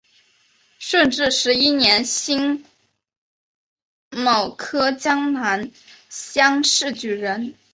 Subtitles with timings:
[0.79, 2.65] 顺治十一年辛
[4.09, 5.71] 卯科江南
[6.09, 7.53] 乡试举人。